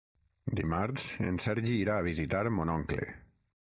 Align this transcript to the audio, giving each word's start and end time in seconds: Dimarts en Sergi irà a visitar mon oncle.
Dimarts 0.59 1.05
en 1.33 1.39
Sergi 1.45 1.79
irà 1.85 2.01
a 2.01 2.09
visitar 2.11 2.45
mon 2.59 2.77
oncle. 2.81 3.09